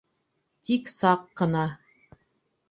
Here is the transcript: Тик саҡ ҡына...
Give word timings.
Тик 0.69 0.89
саҡ 0.93 1.27
ҡына... 1.43 1.63